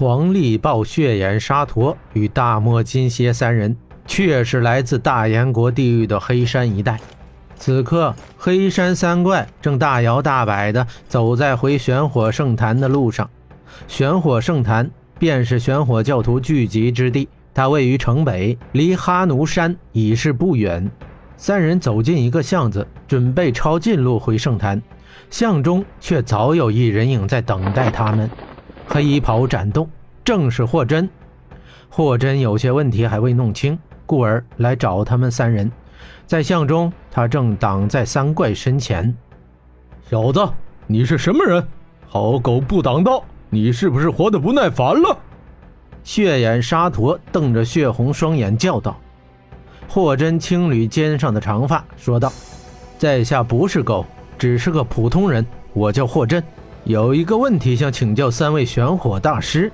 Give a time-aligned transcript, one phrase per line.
[0.00, 3.76] 黄力豹、血眼沙陀与大漠金蝎三人，
[4.06, 7.00] 确是来自大燕国地域的黑山一带。
[7.56, 13.28] 此刻，黑山三怪正大摇大摆地走在回玄火圣坛的路上。
[13.88, 14.88] 玄火圣坛
[15.18, 20.88] 便是玄火教徒聚集之地，它位于城北，离哈奴山已是不远。
[21.36, 24.80] 三人走进一个巷子，准备抄近路回圣坛，
[25.28, 28.30] 巷中却早有一人影在等待他们。
[28.88, 29.88] 黑袍展动，
[30.24, 31.08] 正是霍真。
[31.90, 35.70] 霍真有些问题还未弄清，故而来找他们三人。
[36.26, 39.14] 在巷中，他正挡在三怪身前。
[40.10, 40.48] 小子，
[40.86, 41.62] 你是什么人？
[42.08, 45.16] 好狗不挡道，你是不是活得不耐烦了？
[46.02, 48.98] 血眼沙陀瞪着血红双眼叫道。
[49.86, 52.32] 霍真轻捋肩上的长发，说道
[52.98, 54.04] ：“在下不是狗，
[54.38, 56.42] 只是个普通人，我叫霍真。”
[56.84, 59.70] 有一个问题想请教三位玄火大师。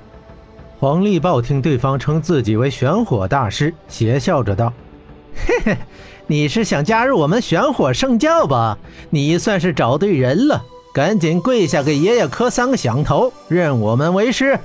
[0.80, 4.72] 黄立豹听对方称自己为玄火大师，邪笑着道
[5.46, 5.78] ：“嘿嘿，
[6.26, 8.76] 你是想加入我们玄火圣教吧？
[9.08, 14.58] 你算是找对人了，赶紧跪下给爷爷磕三个响头，认我们为师。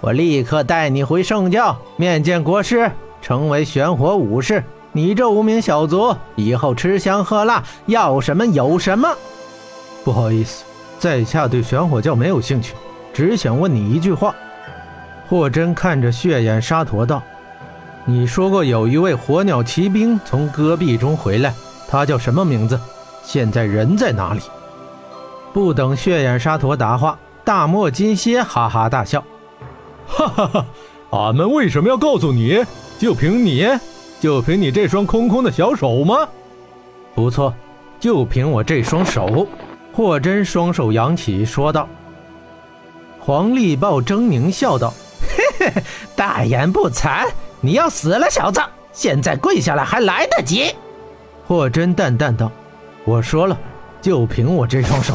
[0.00, 4.62] 我立刻带你回圣教，面见国师，成为玄火武士。
[4.92, 9.12] 你这无名小卒，以后吃香喝辣，要什么有什么。
[10.04, 10.64] 不好意思。”
[10.98, 12.74] 在下对玄火教没有兴趣，
[13.12, 14.34] 只想问你一句话。
[15.28, 17.22] 霍真看着血眼沙陀道
[18.06, 21.52] ：“你说过有一位火鸟骑兵从戈壁中回来，
[21.88, 22.78] 他叫什么名字？
[23.24, 24.40] 现在人在哪里？”
[25.52, 29.24] 不等血眼沙陀答话，大漠金蝎哈哈大笑
[30.06, 30.66] ：“哈哈哈！
[31.10, 32.64] 俺们为什么要告诉你？
[32.98, 33.66] 就凭你，
[34.20, 36.28] 就凭你这双空空的小手吗？
[37.14, 37.52] 不错，
[37.98, 39.46] 就凭我这双手。”
[39.96, 41.88] 霍真双手扬起，说道
[43.18, 44.92] ：“黄立豹狰狞笑道
[45.58, 45.82] ：‘嘿嘿，
[46.14, 47.26] 大言不惭！
[47.62, 48.60] 你要死了，小子！
[48.92, 50.74] 现在跪下来还来得及。’
[51.48, 52.52] 霍真淡淡道
[53.06, 53.58] ：‘我说了，
[54.02, 55.14] 就凭我这双手。’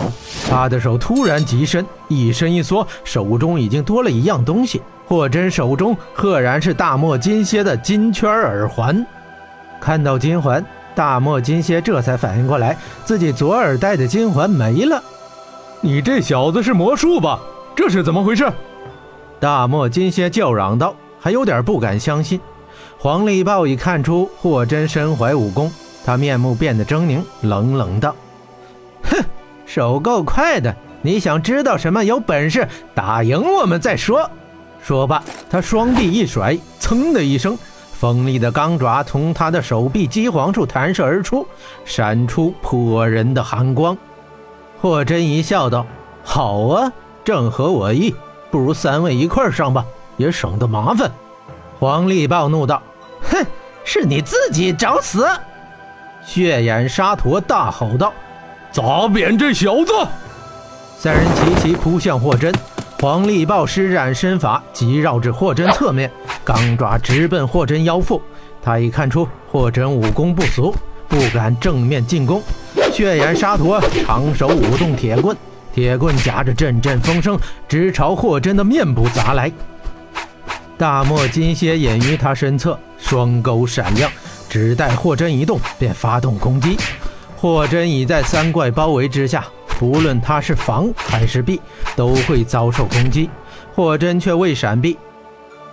[0.50, 4.82] 他的手突然极伸，一伸一缩，手中已经多了一样东西。
[5.06, 9.06] 霍真手中赫然是大漠金蝎的金圈耳环。
[9.80, 15.02] 看到金环。”大漠金蝎这才反应过来，自己左耳戴的金环没了。
[15.80, 17.40] 你这小子是魔术吧？
[17.76, 18.52] 这是怎么回事？
[19.40, 22.40] 大漠金蝎叫嚷道，还有点不敢相信。
[22.98, 25.72] 黄力豹已看出霍真身怀武功，
[26.06, 28.16] 他面目变得狰狞，冷冷道
[29.10, 29.24] ：“哼，
[29.66, 32.04] 手够快的，你想知道什么？
[32.06, 34.30] 有本事打赢我们再说。”
[34.84, 37.58] 说罢，他双臂一甩，噌的一声。
[38.02, 41.46] 锋利的钢爪从他的手臂肌黄处弹射而出，
[41.86, 43.96] 闪出破人的寒光。
[44.82, 45.86] 霍真一笑道
[46.26, 46.92] ：“好啊，
[47.24, 48.16] 正合我意。
[48.50, 49.86] 不如三位一块上吧，
[50.18, 51.12] 也省得麻烦。”
[51.78, 52.82] 黄力暴怒道
[53.22, 53.46] ：“哼，
[53.84, 55.28] 是你自己找死！”
[56.26, 58.12] 血眼沙陀大吼道
[58.74, 59.94] ：“砸扁这小子！”
[60.98, 62.52] 三人齐齐扑向霍真。
[63.00, 66.12] 黄力豹施展身法，急绕至霍真侧面，
[66.44, 68.22] 钢爪直奔霍真腰腹。
[68.62, 70.76] 他已看出霍真武功不俗，
[71.08, 72.42] 不敢正面进攻。
[72.92, 75.36] 血眼沙陀长手舞动铁棍，
[75.74, 77.38] 铁棍夹着阵阵风声，
[77.68, 79.52] 直朝霍真的面部砸来。
[80.78, 84.12] 大漠金蝎隐于他身侧，双钩闪亮，
[84.50, 86.78] 只待霍真一动，便发动攻击。
[87.38, 89.46] 霍真已在三怪包围之下。
[89.80, 91.60] 不论他是防还是避，
[91.96, 93.28] 都会遭受攻击。
[93.74, 94.96] 霍真却未闪避，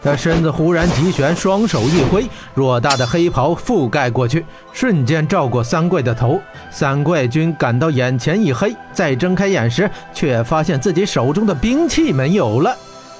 [0.00, 2.24] 他身子忽然急旋，双手一挥，
[2.56, 6.40] 偌大的黑袍覆盖过去，瞬间照过三怪的头。
[6.70, 12.76] 三怪君感到眼前一黑，再睁开眼时，却发现自己手中的兵器没有了，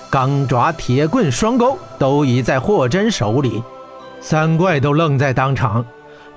[0.09, 3.63] 钢爪、铁棍、双钩都已在霍真手里。
[4.21, 5.85] 三怪都愣在当场，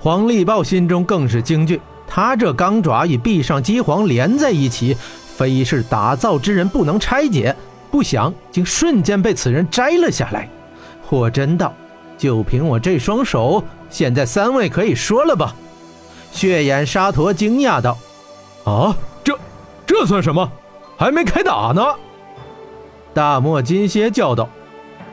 [0.00, 1.80] 黄力豹心中更是惊惧。
[2.06, 4.96] 他这钢爪与壁上机簧连在一起，
[5.36, 7.54] 非是打造之人不能拆解。
[7.92, 10.48] 不想竟瞬间被此人摘了下来。
[11.04, 11.74] 霍真道
[12.16, 15.54] ：“就凭我这双手，现在三位可以说了吧？”
[16.32, 17.98] 血眼沙陀惊讶道
[18.64, 19.38] ：“啊，这
[19.86, 20.50] 这算什么？
[20.96, 21.84] 还没开打呢！”
[23.12, 24.48] 大漠金蝎叫道：“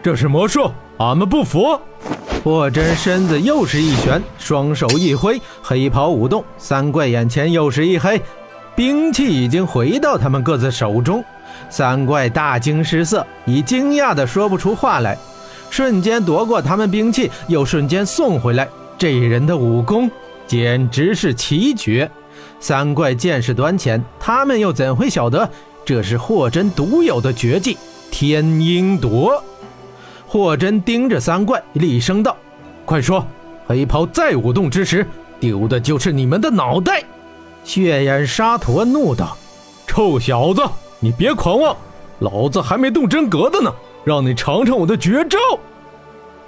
[0.02, 1.78] 这是魔术，俺们不服！”
[2.46, 8.22] 霍真身子又是一旋，双手一挥，黑袍舞动，三怪眼前又是一黑，
[8.74, 11.22] 兵器已经回到他们各自手中。
[11.70, 15.18] 三怪大惊失色，已惊讶的说不出话来。
[15.70, 18.68] 瞬间夺过他们兵器，又瞬间送回来。
[18.98, 20.10] 这人的武功
[20.48, 22.10] 简直是奇绝。
[22.60, 25.50] 三怪见识短浅，他们又怎会晓得
[25.86, 27.78] 这是霍真独有的绝技——
[28.12, 29.44] 天鹰夺。
[30.28, 32.36] 霍真盯着三怪，厉声道
[32.86, 33.26] ：“快说，
[33.66, 35.06] 黑袍再舞动之时，
[35.40, 37.04] 丢的就是你们的脑袋！”
[37.64, 39.38] 血眼沙陀怒道
[39.88, 40.62] ：“臭小子，
[41.00, 41.76] 你别狂妄！
[42.20, 43.74] 老子还没动真格的呢，
[44.04, 45.38] 让你尝尝我的绝招！”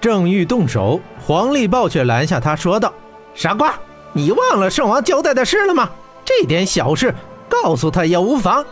[0.01, 2.91] 正欲动手，黄立豹却拦下他，说道
[3.33, 3.73] ：“傻瓜，
[4.13, 5.89] 你忘了圣王交代的事了吗？
[6.25, 7.13] 这点小事，
[7.47, 8.65] 告诉他也无妨。”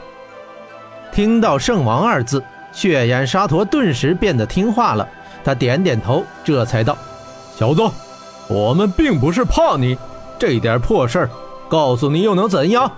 [1.14, 2.44] 听到“圣王”二字。
[2.72, 5.08] 血眼沙陀顿时变得听话了，
[5.44, 6.96] 他点点头，这才道
[7.58, 7.82] ：“小子，
[8.48, 9.98] 我们并不是怕你，
[10.38, 11.30] 这点破事儿，
[11.68, 12.92] 告诉你又能怎样？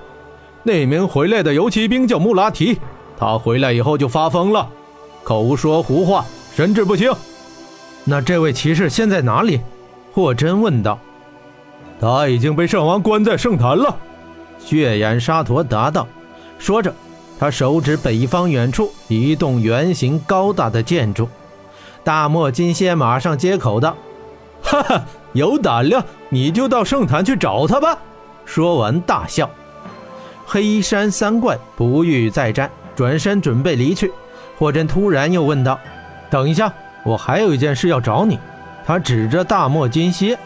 [0.63, 2.79] 那名回来的游骑兵叫穆拉提，
[3.17, 4.67] 他回来以后就发疯了，
[5.23, 6.25] 口说胡话，
[6.55, 7.11] 神志不清。
[8.03, 9.59] 那这位骑士现在哪里？”
[10.13, 10.99] 霍真问道。
[11.99, 13.97] “他已经被圣王关在圣坛了。”
[14.59, 16.07] 血眼沙陀答道，
[16.59, 16.93] 说着。
[17.39, 21.27] 他手指北方远处一栋圆形高大的建筑，
[22.03, 23.97] 大漠金蝎马上接口道
[24.61, 25.03] ：“哈哈，
[25.33, 27.97] 有胆量你就到圣坛去找他吧。”
[28.45, 29.49] 说完大笑。
[30.53, 34.11] 黑山三怪不欲再战，转身准备离去。
[34.57, 35.79] 霍真突然又问道
[36.29, 36.69] ：“等一下，
[37.05, 38.37] 我还有一件事要找你。”
[38.85, 40.37] 他指着大漠金蝎。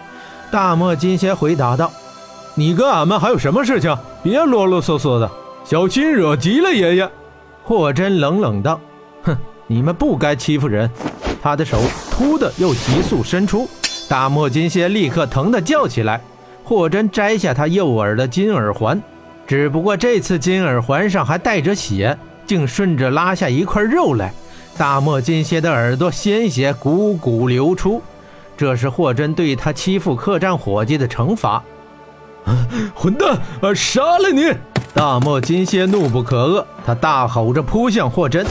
[0.51, 1.91] 大漠金蝎回答道
[2.53, 3.97] ：“你跟俺们还有什么事情？
[4.21, 5.27] 别啰啰嗦嗦的。”
[5.65, 7.09] 小心惹急了爷爷，
[7.63, 8.79] 霍真冷冷道
[9.25, 9.35] ：“哼，
[9.65, 10.87] 你们不该欺负人。”
[11.41, 11.79] 他的手
[12.11, 13.67] 突的又急速伸出，
[14.07, 16.21] 大漠金蝎立刻疼得叫起来。
[16.63, 19.01] 霍真摘下他右耳的金耳环，
[19.47, 24.33] 只不过这次金耳环上还带着血，竟顺着拉下一块肉来。
[24.77, 28.01] 大漠金蝎的耳朵鲜血汩汩流出，
[28.57, 31.63] 这是霍真对他欺负客栈伙计的惩罚。
[32.93, 34.51] 混蛋，我杀了你！
[34.93, 38.45] 大漠金蝎怒不可遏，他大吼着扑向霍真。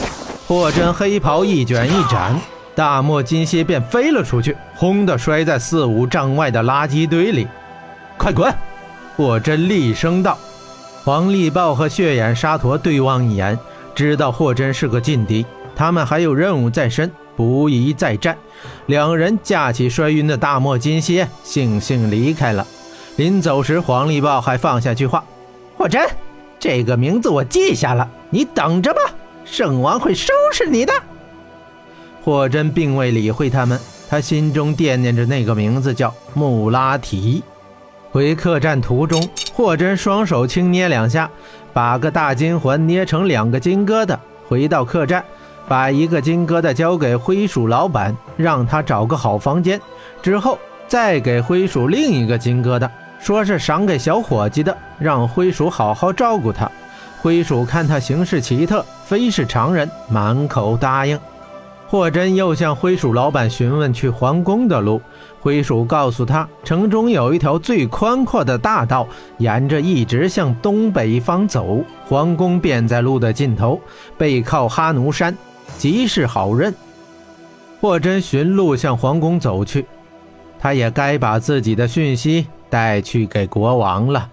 [0.47, 2.39] 霍真黑袍一卷一展，
[2.75, 7.47] 大漠金蝎便飞了出去，轰的摔在四五丈外的垃圾堆里。
[8.17, 8.53] 快滚！
[9.15, 10.37] 霍真厉声道。
[11.05, 13.59] 黄立豹和血眼沙陀对望一眼，
[13.93, 18.35] 知道霍真是个劲敌，他们还有任务在身，不宜再战。
[18.87, 22.65] 两人架起摔晕的大漠金蝎，悻悻离开了。
[23.17, 25.23] 临走时，黄立豹还放下句话：
[25.77, 26.09] 霍真。
[26.57, 28.99] 这个名字我记下了，你等着吧，
[29.45, 30.93] 圣王会收拾你的。
[32.23, 33.79] 霍真并未理会他们，
[34.09, 37.43] 他心中惦念着那个名字叫穆拉提。
[38.15, 39.21] 回客栈途中，
[39.51, 41.29] 霍真双手轻捏两下，
[41.73, 44.17] 把个大金环捏成两个金疙瘩。
[44.47, 45.21] 回到客栈，
[45.67, 49.81] 把一个金疙瘩交给灰鼠老板，让他找个好房间，
[50.21, 50.57] 之后
[50.87, 52.89] 再给灰鼠另一个金疙瘩。
[53.19, 56.71] 说是赏给小伙计的，让灰鼠好好照顾他。
[57.21, 61.19] 灰鼠看他行事奇特，非是常人，满口答应。
[61.87, 65.01] 霍真又向灰鼠老板询问去皇宫的路，
[65.39, 73.79] 灰鼠告诉他，城中有一条最宽阔的大道，沿着一直向东北方走，皇宫便在路的尽头，
[74.17, 75.37] 背靠哈奴山，
[75.77, 76.73] 极是好认。
[77.79, 79.85] 霍真寻路向皇宫走去，
[80.59, 82.47] 他也该把自己的讯息。
[82.67, 84.27] 带去给国王了。